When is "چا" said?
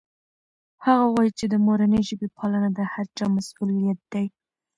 3.17-3.25